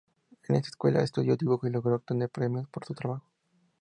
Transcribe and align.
En 0.49 0.55
esta 0.55 0.69
escuela 0.69 1.03
estudió 1.03 1.37
dibujo 1.37 1.67
y 1.67 1.69
logró 1.69 1.93
obtener 1.93 2.27
premios 2.27 2.67
por 2.69 2.83
su 2.85 2.95
trabajo. 2.95 3.23